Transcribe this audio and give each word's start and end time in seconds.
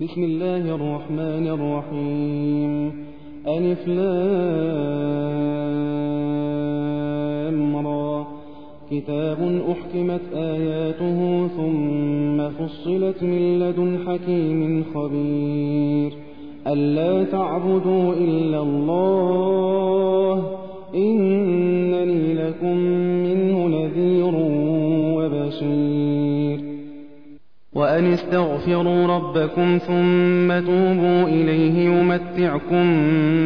بسم 0.00 0.24
الله 0.24 0.74
الرحمن 0.74 1.46
الرحيم. 1.46 2.92
ألف 3.48 3.88
لام 3.88 4.16
را. 7.86 8.26
كتاب 8.90 9.60
أحكمت 9.70 10.20
آياته 10.34 11.48
ثم 11.48 12.48
فصلت 12.48 13.22
من 13.22 13.58
لدن 13.58 13.98
حكيم 14.06 14.84
خبير. 14.94 16.12
ألا 16.66 17.24
تعبدوا 17.24 18.14
إلا 18.14 18.62
الله. 18.62 20.50
إنني 20.94 22.34
لكم 22.34 22.76
منه 23.26 23.66
نذير 23.66 24.32
وبشير. 25.16 26.01
وأن 27.82 28.12
استغفروا 28.12 29.06
ربكم 29.06 29.78
ثم 29.86 30.66
توبوا 30.66 31.28
إليه 31.28 31.84
يمتعكم 31.84 32.86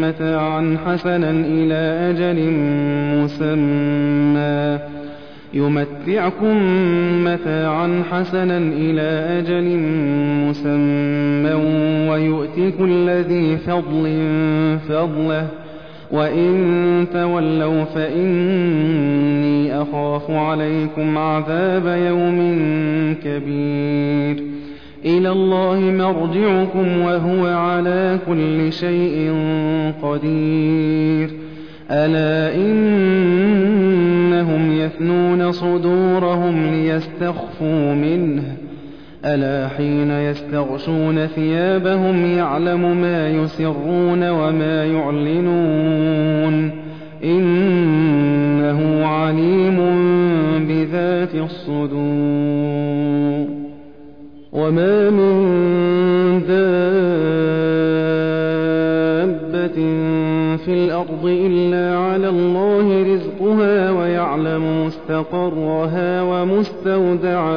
متاعا 0.01 0.77
حسنا 0.87 1.31
إلى 1.31 2.11
أجل 2.11 2.51
مسمى. 3.23 4.79
يمتعكم 5.55 6.57
متاعا 7.25 8.03
حسنا 8.11 8.59
إلى 8.59 9.39
أجل 9.39 9.79
مسمى. 10.49 11.55
ويؤتي 12.11 12.71
كل 12.71 13.11
ذي 13.11 13.57
فضل 13.57 14.27
فضله 14.89 15.47
وإن 16.13 17.07
تولوا 17.13 17.85
فإني 17.85 19.83
أخاف 19.83 20.31
عليكم 20.31 21.19
عذاب 21.19 21.87
يوم 21.87 22.39
كبير 23.25 24.45
إلى 25.05 25.31
الله 25.31 25.81
مرجعكم 25.81 26.99
وهو 26.99 27.47
على 27.47 28.19
كل 28.27 28.73
شيء 28.73 29.35
قدير 30.03 31.31
ألا 31.91 32.55
إنهم 32.57 33.53
يثنون 34.73 35.53
صدورهم 35.53 36.67
ليستخفوا 36.67 37.95
منه 37.95 38.57
ألا 39.27 39.69
حين 39.69 40.11
يستغشون 40.11 41.27
ثيابهم 41.27 42.27
يعلم 42.27 43.01
ما 43.01 43.29
يسرون 43.29 44.31
وما 44.31 44.85
يعلنون 44.85 46.71
إنه 47.25 49.07
عليم 49.07 49.77
بذات 50.69 51.35
الصدور 51.35 51.87
وما 54.53 55.11
من 55.11 55.37
دابة 56.49 56.87
في 60.57 60.73
الأرض 60.85 61.27
إلا 61.27 61.99
على 61.99 62.29
الله 62.29 63.15
رزقها 63.15 63.91
ويعلم 63.91 64.87
مستقرها 64.87 66.23
ومستودعها 66.23 67.57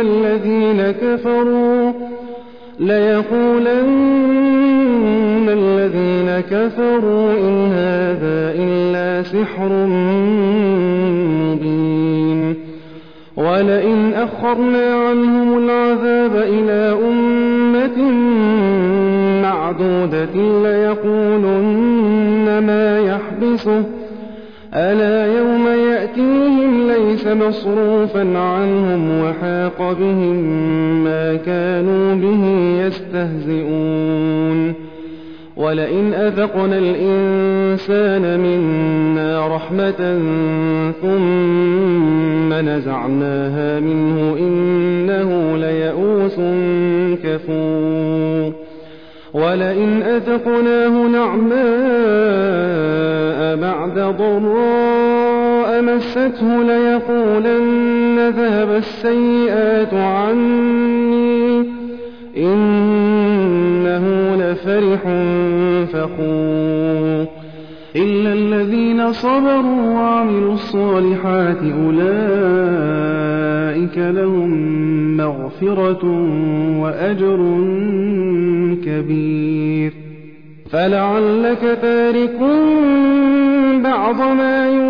الذين 0.00 0.90
كفروا 0.90 1.92
ليقولن 2.80 4.30
الذين 5.48 6.40
كفروا 6.40 7.32
إن 7.32 7.72
هذا 7.72 8.54
إلا 8.56 9.22
سحر 9.22 9.86
مبين. 11.40 12.56
ولئن 13.36 14.12
أخرنا 14.14 14.94
عنهم 14.94 15.58
العذاب 15.58 16.36
إلى 16.36 16.98
أمة 17.08 17.98
معدودة 19.42 20.34
ليقولن 20.62 22.46
ما 22.66 22.98
يحبسه. 22.98 23.84
ألا 24.74 25.38
يوم 25.38 25.68
ليس 25.68 25.89
مصروفا 27.34 28.38
عنهم 28.38 29.20
وحاق 29.24 29.92
بهم 29.92 30.44
ما 31.04 31.36
كانوا 31.36 32.14
به 32.14 32.44
يستهزئون. 32.86 34.74
ولئن 35.56 36.14
أذقنا 36.14 36.78
الإنسان 36.78 38.40
منا 38.40 39.56
رحمة 39.56 40.18
ثم 41.02 42.52
نزعناها 42.52 43.80
منه 43.80 44.36
إنه 44.38 45.56
ليئوس 45.56 46.40
كفور. 47.24 48.52
ولئن 49.34 50.02
أذقناه 50.02 51.06
نعماء 51.06 51.60
بعد 53.56 53.98
ضراء 55.80 55.96
مسته 55.96 56.62
ليقولن 56.62 58.28
ذهب 58.28 58.70
السيئات 58.70 59.94
عني. 59.94 61.64
إنه 62.36 64.04
لفرح 64.36 65.00
فخور 65.92 67.26
إلا 67.96 68.32
الذين 68.32 69.12
صبروا 69.12 69.94
وعملوا 69.94 70.52
الصالحات 70.52 71.58
أولئك 71.62 71.98
لهم 73.98 74.50
مغفرة 75.16 76.04
وأجر 76.80 77.38
كبير. 78.84 79.92
فلعلك 80.70 81.78
تارك 81.82 82.38
بعض 83.82 84.20
ما 84.20 84.68
يوحى 84.68 84.89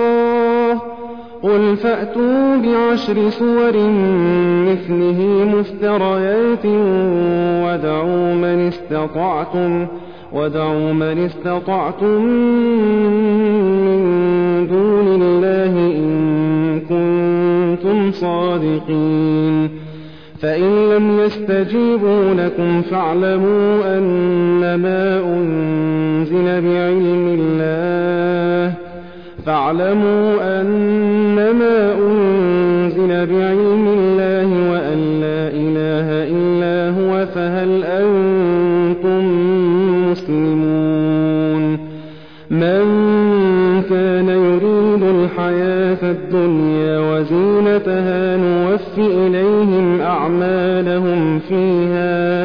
قل 1.43 1.75
فأتوا 1.75 2.57
بعشر 2.57 3.29
سور 3.29 3.73
مثله 4.69 5.19
مفتريات 5.55 6.65
ودعوا 7.65 8.33
من 8.33 8.67
استطعتم 8.67 9.87
ودعوا 10.33 10.93
من 10.93 11.17
استطعتم 11.25 12.25
من 13.85 14.01
دون 14.67 15.21
الله 15.21 15.73
إن 15.77 16.79
كنتم 16.89 18.11
صادقين. 18.11 19.69
فإن 20.41 20.89
لم 20.89 21.19
يستجيبوا 21.19 22.33
لكم 22.33 22.81
فاعلموا 22.81 23.97
أنما 23.97 25.19
أنزل 25.19 26.45
بعلم 26.45 27.37
الله 27.39 28.73
فاعلموا 29.45 30.61
أنما 30.61 31.93
أنزل 31.93 33.07
بعلم 33.07 33.87
الله 33.87 34.71
وأن 34.71 34.99
لا 35.21 35.47
إله 35.47 36.07
إلا 36.35 36.75
هو 36.99 37.25
فهل 37.25 37.83
أنتم 37.83 39.23
مسلمون؟ 40.11 41.91
من 42.51 42.83
كان 43.89 44.29
يريد 44.29 45.03
الحياة 45.03 46.11
الدنيا 46.11 46.99
وزينتها 46.99 48.37
نوف 48.37 48.97
إليهم 48.97 50.01
أعمالهم 50.01 51.39
فيها 51.39 52.40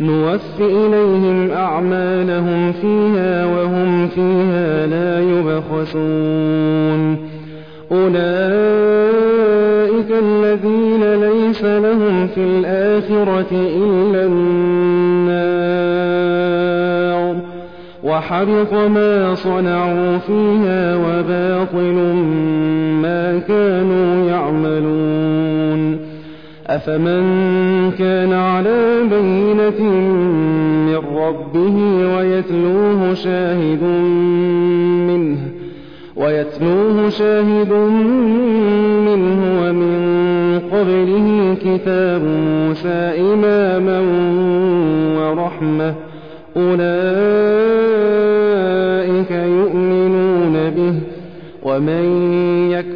نوف 0.00 0.60
إليهم 0.60 1.50
أعمالهم 1.50 2.72
فيها 2.72 3.46
وهم 3.46 4.08
فيها 4.08 4.86
لا 4.86 5.20
يبخسون. 5.20 7.16
أولئك 7.92 8.16
الذين 10.22 11.14
ليس 11.14 11.64
لهم 11.64 12.26
في 12.26 12.40
الآخرة 12.40 13.52
إلا 13.52 14.26
النار. 14.26 15.16
وحبط 18.04 18.72
ما 18.72 19.34
صنعوا 19.34 20.18
فيها 20.18 20.96
وباطل 20.96 22.14
ما 23.02 23.38
كانوا 23.48 24.30
يعملون. 24.30 26.05
أفمن 26.66 27.22
كان 27.98 28.32
على 28.32 29.00
بينة 29.10 29.80
من 30.86 30.96
ربه 31.16 31.76
ويتلوه 32.16 33.14
شاهد 33.14 33.82
منه 35.08 35.38
ويتلوه 36.16 37.08
شاهد 37.08 37.72
منه 39.06 39.62
ومن 39.62 39.96
قبله 40.72 41.56
كتاب 41.60 42.22
موسى 42.22 43.12
إماما 43.20 44.00
ورحمة 45.18 45.94
أولئك 46.56 46.90
يؤمنون 49.30 50.70
به 50.70 50.94
ومن 51.62 52.04
يكفر 52.70 52.95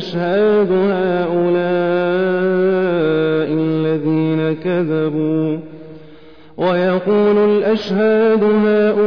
الأشهاد 0.00 0.72
هؤلاء 0.72 1.48
الذين 3.52 4.40
كذبوا 4.64 5.58
ويقول 6.56 7.36
الأشهاد 7.38 8.42
هؤلاء 8.42 9.02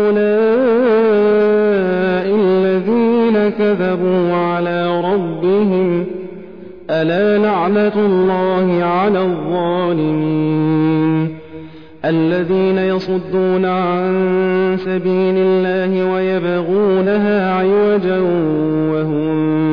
الذين 2.35 3.49
كذبوا 3.49 4.33
على 4.33 5.01
ربهم 5.01 6.05
ألا 6.89 7.37
لعنة 7.37 8.05
الله 8.05 8.83
على 8.83 9.21
الظالمين 9.21 10.63
الذين 12.05 12.77
يصدون 12.77 13.65
عن 13.65 14.77
سبيل 14.77 15.35
الله 15.37 16.13
ويبغونها 16.13 17.53
عوجا 17.53 18.19
وهم 18.91 19.72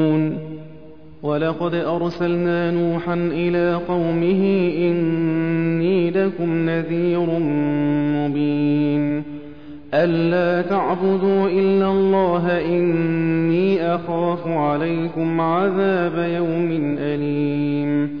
ولقد 1.31 1.75
أرسلنا 1.75 2.71
نوحا 2.71 3.13
إلى 3.13 3.79
قومه 3.87 4.71
إني 4.77 6.11
لكم 6.11 6.69
نذير 6.69 7.25
مبين. 8.15 9.23
ألا 9.93 10.61
تعبدوا 10.61 11.49
إلا 11.49 11.91
الله 11.91 12.65
إني 12.65 13.95
أخاف 13.95 14.47
عليكم 14.47 15.41
عذاب 15.41 16.29
يوم 16.35 16.95
أليم. 16.99 18.20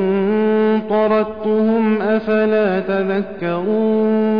طردتهم 1.07 2.01
أفلا 2.01 2.79
تذكرون 2.79 4.31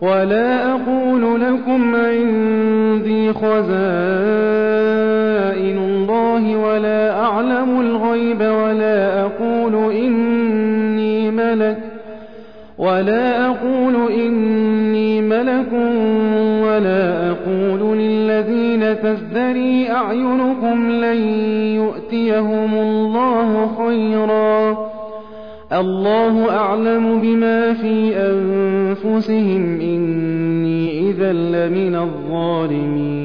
ولا 0.00 0.72
أقول 0.72 1.40
لكم 1.40 1.94
عندي 1.94 3.32
خزائن 3.32 3.74
الله 5.78 6.56
ولا 6.56 7.20
أعلم 7.20 7.80
الغيب 7.80 8.40
ولا 8.40 9.20
أقول 9.22 9.92
إني 9.92 11.30
ملك 11.30 11.78
ولا 12.78 13.46
أقول 13.46 14.12
إني 14.12 15.20
ملك 15.20 15.72
ولا 16.64 17.30
أقول 17.30 17.98
للذين 17.98 19.00
تزدري 19.02 19.90
أعينكم 19.90 20.90
لن 20.90 21.16
يؤتيهم 21.76 22.74
الله 22.74 23.70
خيرا 23.78 24.83
الله 25.72 26.50
أعلم 26.50 27.20
بما 27.20 27.72
في 27.72 28.16
أنفسهم 28.16 29.80
إني 29.80 31.10
إذا 31.10 31.32
لمن 31.32 31.96
الظالمين. 31.96 33.24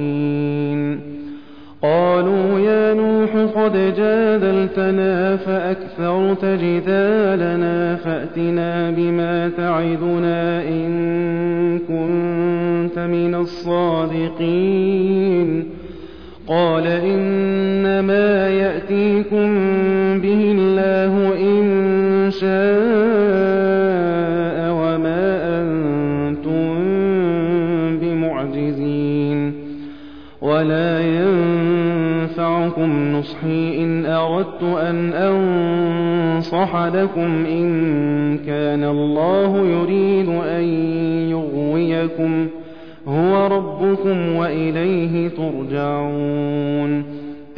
قالوا 1.84 2.60
يا 2.60 2.94
نوح 2.94 3.36
قد 3.56 3.94
جادلتنا 3.98 5.36
فأكثرت 5.36 6.46
جدالنا 6.46 7.96
فأتنا 7.96 8.92
بما 8.92 9.50
تعدنا 9.50 10.68
إن 10.68 11.80
كنت 11.80 13.00
من 13.00 13.36
الصادقين. 13.36 14.60
قال 16.48 16.88
إنما 16.88 18.50
يأتيكم 18.50 19.50
به 20.20 20.52
الله 20.58 21.29
نصحي 33.20 33.84
إن 33.84 34.06
أردت 34.06 34.64
أن 34.64 35.14
أنصح 35.14 36.76
لكم 36.76 37.46
إن 37.46 38.38
كان 38.38 38.84
الله 38.84 39.58
يريد 39.58 40.30
أن 40.30 40.64
يغويكم 41.30 42.48
هو 43.08 43.48
ربكم 43.48 44.36
وإليه 44.36 45.30
ترجعون 45.30 47.04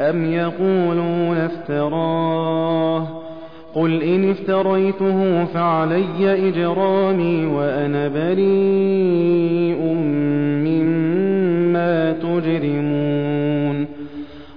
أم 0.00 0.32
يقولون 0.32 1.36
افتراه 1.36 3.22
قل 3.74 4.02
إن 4.02 4.30
افتريته 4.30 5.44
فعلي 5.44 6.48
إجرامي 6.48 7.46
وأنا 7.46 8.08
بريء 8.08 9.82
مما 10.64 12.12
تجرمون 12.12 13.81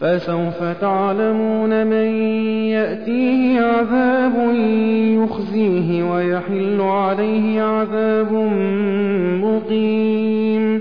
فسوف 0.00 0.62
تعلمون 0.80 1.86
من 1.86 2.06
يأتيه 2.70 3.60
عذاب 3.60 4.54
يخزيه 5.22 6.12
ويحل 6.12 6.80
عليه 6.80 7.62
عذاب 7.62 8.32
مقيم. 9.42 10.80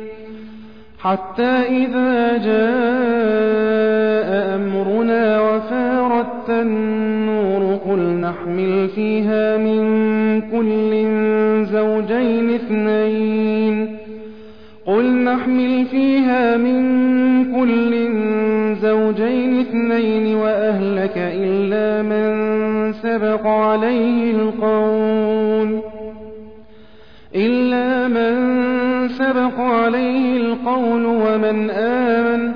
حتى 1.00 1.44
إذا 1.44 2.38
جاء 2.38 3.76
أمرنا 4.56 5.42
وفارت 5.42 6.50
النور 6.50 7.76
قل 7.76 8.00
نحمل 8.00 8.88
فيها 8.96 9.58
من 9.58 9.82
كل 10.42 11.06
زوجين 11.66 12.50
اثنين. 12.50 13.98
قل 14.86 15.24
نحمل 15.24 15.86
فيها 15.86 16.58
من 16.58 16.86
كل 17.46 18.15
زوجين 19.06 19.60
اثنين 19.60 20.36
وأهلك 20.36 21.14
إلا 21.18 22.02
من 22.02 22.94
سبق 22.94 23.48
عليه 23.48 24.32
القول. 24.32 25.80
إلا 27.36 28.08
من 28.08 28.36
سبق 29.10 29.60
عليه 29.60 30.38
القول 30.38 31.06
ومن 31.06 31.70
آمن 31.70 32.52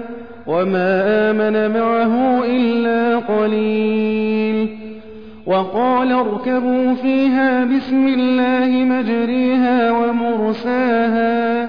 وما 0.48 1.04
آمن 1.32 1.80
معه 1.80 2.46
إلا 2.46 3.18
قليل. 3.18 4.78
وقال 5.46 6.12
اركبوا 6.12 6.94
فيها 6.94 7.66
بسم 7.66 8.08
الله 8.08 8.68
مجريها 8.68 9.92
ومرساها. 9.92 11.69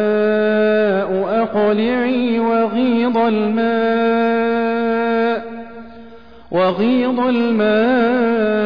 أقلعي 1.43 2.39
وغيض 2.39 3.17
الماء 3.17 4.71
وغيض 6.51 7.19
الماء 7.19 8.61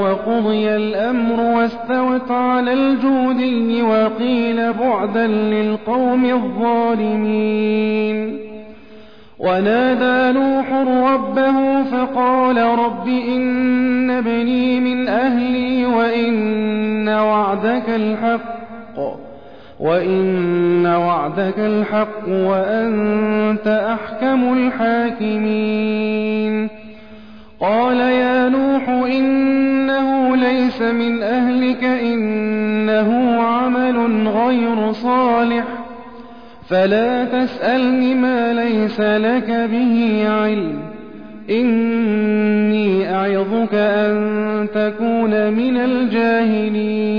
وقضي 0.00 0.76
الأمر 0.76 1.40
واستوت 1.40 2.30
على 2.30 2.72
الجودي 2.72 3.82
وقيل 3.82 4.72
بعدا 4.72 5.26
للقوم 5.26 6.24
الظالمين. 6.24 7.68
ونادى 9.38 10.38
نوح 10.38 10.72
ربه 11.12 11.82
فقال 11.82 12.56
رب 12.58 13.08
إن 13.08 14.10
ابني 14.10 14.80
من 14.80 15.08
أهلي 15.08 15.86
وإن 15.86 17.08
وعدك 17.08 17.88
الحق. 17.88 18.57
وإن 19.80 20.86
وعدك 20.86 21.58
الحق 21.58 22.28
وأنت 22.28 23.66
أحكم 23.66 24.52
الحاكمين 24.52 26.28
قال 27.60 28.00
يا 28.00 28.48
نوح 28.48 28.88
إنه 28.88 30.36
ليس 30.36 30.82
من 30.82 31.22
أهلك 31.22 31.84
إنه 31.84 33.40
عمل 33.42 34.28
غير 34.28 34.92
صالح 34.92 35.64
فلا 36.68 37.24
تسألني 37.24 38.14
ما 38.14 38.52
ليس 38.52 39.00
لك 39.00 39.68
به 39.70 40.24
علم 40.28 40.78
إني 41.50 43.14
أعظك 43.14 43.74
أن 43.74 44.66
تكون 44.74 45.52
من 45.52 45.76
الجاهلين 45.76 47.18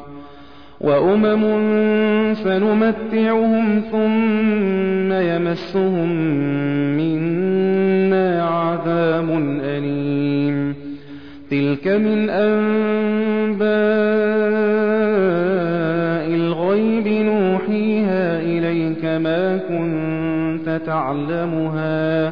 وأمم 0.83 1.43
سنمتعهم 2.33 3.81
ثم 3.91 5.13
يمسهم 5.13 6.09
منا 6.97 8.43
عذاب 8.43 9.29
أليم. 9.63 10.75
تلك 11.51 11.87
من 11.87 12.29
أنباء 12.29 13.71
الغيب 16.35 17.07
نوحيها 17.07 18.39
إليك 18.41 19.05
ما 19.05 19.57
كنت 19.57 20.81
تعلمها. 20.85 22.31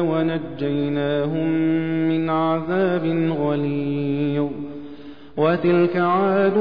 ونجيناهم 0.00 1.48
من 2.08 2.30
عذاب 2.30 3.04
غليظ 3.40 4.48
وتلك 5.36 5.96
عاد 5.96 6.54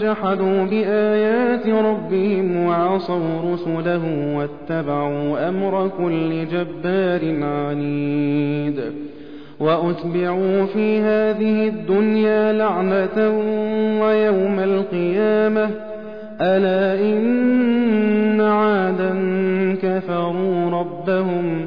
جحدوا 0.00 0.64
بآيات 0.64 1.66
ربهم 1.66 2.66
وعصوا 2.66 3.52
رسله 3.52 4.36
واتبعوا 4.36 5.48
أمر 5.48 5.90
كل 5.98 6.46
جبار 6.46 7.44
عنيد 7.44 8.80
وأتبعوا 9.60 10.66
في 10.66 11.00
هذه 11.00 11.68
الدنيا 11.68 12.52
لعنة 12.52 13.28
ويوم 14.02 14.58
القيامة 14.58 15.70
ألا 16.40 17.00
إن 17.04 18.40
عادا 18.40 19.14
كفروا 19.82 20.70
ربهم 20.70 21.66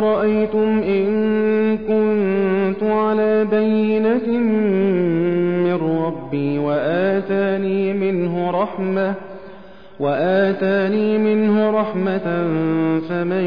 قوم 0.00 0.08
أرأيتم 0.08 0.82
إن 0.82 1.78
كنت 1.78 2.82
على 2.82 3.44
بينة 3.44 4.38
من 5.64 5.74
ربي 5.74 6.58
وآتاني 10.00 11.18
منه 11.18 11.70
رحمة 11.70 12.46
فمن 13.08 13.44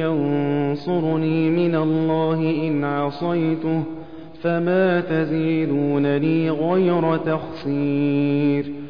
ينصرني 0.00 1.50
من 1.50 1.74
الله 1.74 2.68
إن 2.68 2.84
عصيته 2.84 3.82
فما 4.42 5.00
تزيدونني 5.00 6.50
غير 6.50 7.16
تخسير 7.16 8.89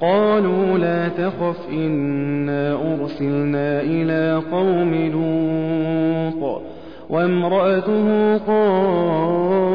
قالوا 0.00 0.78
لا 0.78 1.08
تخف 1.08 1.68
إنا 1.72 2.72
أرسلنا 2.72 3.80
إلى 3.80 4.42
قوم 4.52 4.94
لوط 4.94 6.62
وامرأته 7.10 8.36
قائمة 8.36 9.74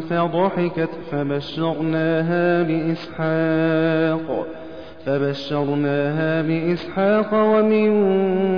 فضحكت 0.00 0.90
فبشرناها 1.10 2.62
بإسحاق 2.62 4.46
فبشرناها 5.06 6.42
بإسحاق 6.42 7.34
ومن 7.34 7.88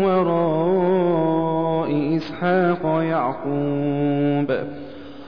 وراء 0.04 1.90
إسحاق 2.16 3.02
يعقوب. 3.02 4.52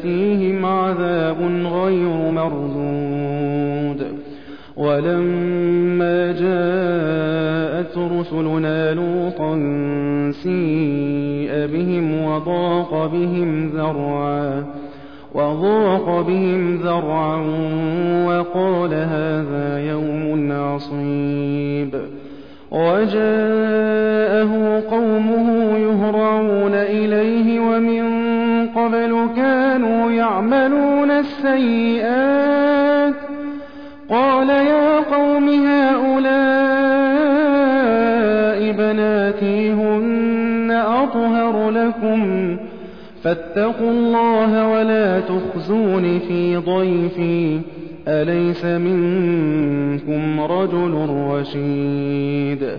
آتيهم 0.00 0.66
عذاب 0.66 1.36
غير 1.72 2.30
مردود 2.30 4.06
ولما 4.76 6.32
جاءت 6.32 7.98
رسلنا 7.98 8.94
لوطا 8.94 9.54
سيء 10.42 11.66
بهم 11.66 12.24
وضاق 12.24 13.06
بهم 13.12 13.68
ذرعا 13.68 14.64
وضاق 15.34 16.20
بهم 16.20 16.76
ذرعا 16.76 17.36
وقال 18.26 18.94
هذا 18.94 19.78
يوم 19.90 20.52
عصيب. 20.52 22.00
وجاءه 22.70 24.52
قومه 24.90 25.78
يهرعون 25.78 26.74
إليه 26.74 27.60
ومن 27.60 28.19
قبل 28.80 29.28
كانوا 29.36 30.10
يعملون 30.10 31.10
السيئات. 31.10 33.14
قال 34.08 34.50
يا 34.50 35.00
قوم 35.00 35.48
هؤلاء 35.48 36.30
بناتي 38.72 39.72
هن 39.72 40.70
أطهر 40.70 41.70
لكم. 41.70 42.56
فاتقوا 43.22 43.90
الله 43.90 44.68
ولا 44.68 45.20
تخزون 45.20 46.18
في 46.18 46.56
ضيفي. 46.56 47.60
أليس 48.08 48.64
منكم 48.64 50.40
رجل 50.40 51.08
رشيد؟ 51.10 52.78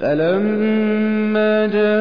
فلما 0.00 1.66
جاء 1.66 1.98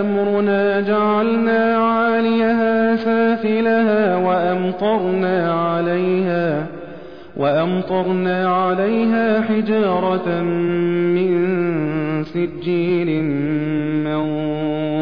أمرنا 0.00 0.80
جعلنا 0.80 1.76
عاليها 1.76 2.96
سافلها 2.96 4.16
وأمطرنا 4.16 5.52
عليها 5.52 6.66
وأمطرنا 7.36 8.48
عليها 8.48 9.40
حجارة 9.40 10.42
من 11.14 11.32
سجيل 12.24 13.24
منضود 14.04 15.01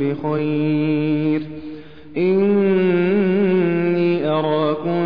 بخير. 0.00 1.42
إني 2.16 3.68
أراكم 4.28 5.00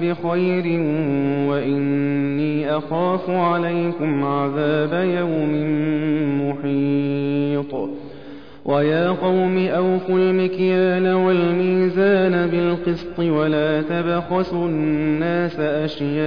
بخير 0.00 0.80
وإني 1.48 2.76
أخاف 2.76 3.30
عليكم 3.30 4.24
عذاب 4.24 5.08
يوم 5.08 5.52
محيط. 6.48 7.74
ويا 8.64 9.08
قوم 9.08 9.58
أوفوا 9.58 10.18
المكيال 10.18 11.14
والميزان 11.14 12.50
بالقسط 12.50 13.18
ولا 13.18 13.82
تبخسوا 13.82 14.68
الناس 14.68 15.60
أشياءهم 15.60 16.26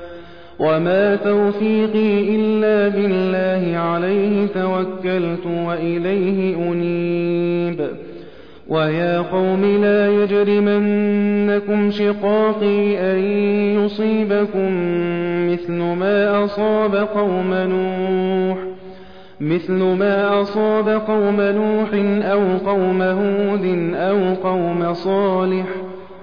وما 0.61 1.15
توفيقي 1.15 2.35
إلا 2.35 2.87
بالله 2.87 3.77
عليه 3.77 4.47
توكلت 4.47 5.45
وإليه 5.45 6.55
أنيب 6.55 7.87
ويا 8.67 9.21
قوم 9.21 9.65
لا 9.65 10.07
يجرمنكم 10.07 11.91
شقاقي 11.91 12.97
أن 12.99 13.19
يصيبكم 13.79 14.69
مثل 15.51 15.73
ما 15.73 16.45
أصاب 16.45 16.95
قوم 16.95 17.53
نوح 17.53 18.57
مثل 19.41 19.73
ما 19.73 20.41
أصاب 20.41 20.89
قوم 20.89 21.41
نوح 21.41 21.89
أو 22.31 22.41
قوم 22.65 23.01
هود 23.01 23.93
أو 23.95 24.33
قوم 24.33 24.93
صالح 24.93 25.65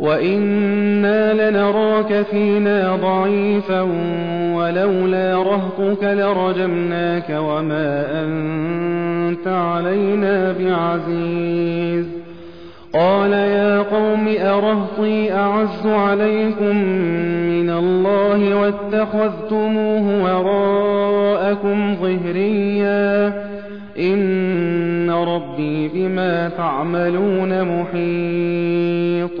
وإنا 0.00 1.50
لنراك 1.50 2.22
فينا 2.30 2.96
ضعيفا 2.96 3.80
ولولا 4.54 5.42
رهطك 5.42 6.02
لرجمناك 6.02 7.30
وما 7.30 8.22
أنت 8.22 9.48
علينا 9.48 10.52
بعزيز 10.52 12.06
قال 12.94 13.32
يا 13.32 13.82
قوم 13.82 14.34
أرهطي 14.38 15.32
أعز 15.32 15.86
عليكم 15.86 16.76
من 17.48 17.70
الله 17.70 18.56
واتخذتموه 18.60 20.22
وراءكم 20.24 21.94
ظهريا 21.94 23.26
إن 23.98 25.10
ربي 25.10 25.88
بما 25.88 26.48
تعملون 26.48 27.62
محيط 27.62 29.40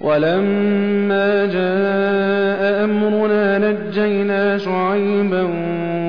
ولما 0.00 1.46
جاء 1.46 2.84
أمرنا 2.84 3.58
نجينا 3.58 4.58
شعيبا 4.58 5.42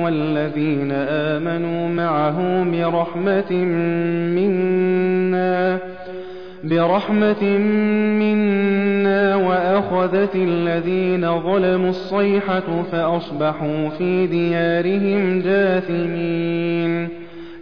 والذين 0.04 0.92
آمنوا 0.92 1.88
معه 1.88 2.64
برحمة 2.64 3.52
منا 4.36 5.78
برحمة 6.64 7.44
منا 8.18 9.36
وأخذت 9.36 10.36
الذين 10.36 11.40
ظلموا 11.40 11.90
الصيحة 11.90 12.82
فأصبحوا 12.92 13.88
في 13.88 14.26
ديارهم 14.26 15.42
جاثمين 15.42 17.08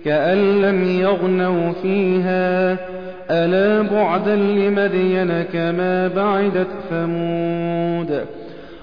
كأن 0.04 0.62
لم 0.62 0.84
يغنوا 0.84 1.72
فيها. 1.72 2.78
ألا 3.30 3.82
بعدا 3.82 4.36
لمدين 4.36 5.42
كما 5.42 6.08
بعدت 6.08 6.68
ثمود 6.90 8.24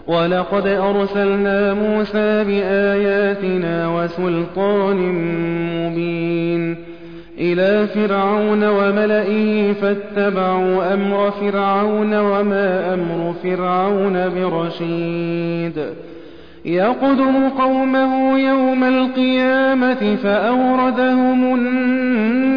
ولقد 0.07 0.67
أرسلنا 0.67 1.73
موسى 1.73 2.43
بآياتنا 2.43 3.87
وسلطان 3.87 4.97
مبين 5.77 6.77
إلى 7.37 7.87
فرعون 7.87 8.63
وملئه 8.63 9.73
فاتبعوا 9.73 10.93
أمر 10.93 11.31
فرعون 11.31 12.13
وما 12.13 12.93
أمر 12.93 13.33
فرعون 13.43 14.29
برشيد 14.29 15.85
يقدم 16.65 17.49
قومه 17.49 18.39
يوم 18.39 18.83
القيامة 18.83 20.15
فأوردهم 20.15 21.55
النار 21.55 22.56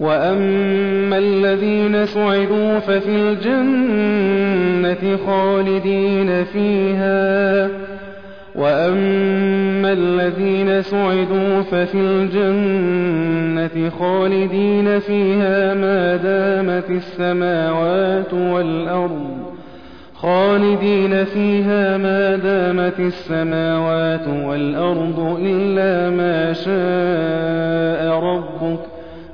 وأما 0.00 1.18
الذين 1.18 2.06
سعدوا 2.06 2.78
ففي 2.78 3.16
الجنة 3.16 5.16
خالدين 5.26 6.44
فيها 6.44 7.68
وأما 8.54 9.92
الذين 9.92 10.82
سعدوا 10.82 11.62
ففي 11.62 11.94
الجنة 11.94 13.90
خالدين 13.90 14.98
فيها 14.98 15.74
ما 15.74 16.16
دامت 16.16 16.90
السماوات 16.90 18.34
والأرض 18.34 19.30
خالدين 20.14 21.24
فيها 21.24 21.96
ما 21.96 22.36
دامت 22.36 23.00
السماوات 23.00 24.28
والأرض 24.28 25.38
إلا 25.42 26.16
ما 26.16 26.52
شاء 26.52 28.24
ربك 28.24 28.89